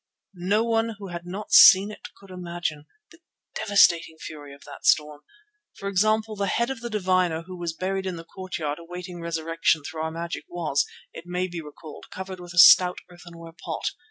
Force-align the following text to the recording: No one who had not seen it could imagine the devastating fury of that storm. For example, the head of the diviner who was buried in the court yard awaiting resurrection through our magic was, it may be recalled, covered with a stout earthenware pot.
No 0.33 0.63
one 0.63 0.95
who 0.97 1.09
had 1.09 1.27
not 1.27 1.51
seen 1.51 1.91
it 1.91 2.07
could 2.17 2.31
imagine 2.31 2.85
the 3.11 3.19
devastating 3.53 4.17
fury 4.17 4.51
of 4.51 4.63
that 4.63 4.83
storm. 4.83 5.21
For 5.77 5.87
example, 5.87 6.35
the 6.35 6.47
head 6.47 6.71
of 6.71 6.79
the 6.81 6.89
diviner 6.89 7.43
who 7.43 7.55
was 7.55 7.73
buried 7.73 8.07
in 8.07 8.15
the 8.15 8.23
court 8.25 8.57
yard 8.57 8.79
awaiting 8.79 9.21
resurrection 9.21 9.83
through 9.83 10.01
our 10.01 10.09
magic 10.09 10.45
was, 10.49 10.87
it 11.13 11.25
may 11.27 11.47
be 11.47 11.61
recalled, 11.61 12.05
covered 12.09 12.39
with 12.39 12.55
a 12.55 12.57
stout 12.57 12.97
earthenware 13.11 13.53
pot. 13.63 13.91